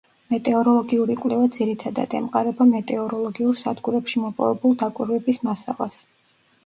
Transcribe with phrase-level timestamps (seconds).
[0.33, 6.01] მეტეოროლოგიური კვლევა ძირითადად ემყარება მეტეოროლოგიურ სადგურებში მოპოვებულ დაკვირვების მასალას.